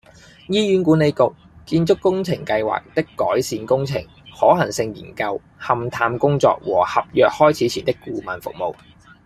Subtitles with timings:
[0.49, 1.17] 醫院管理局－
[1.63, 4.01] 建築工程計劃的改善工程、
[4.35, 8.75] 可行性研究、勘測工作和合約開始前的顧問服務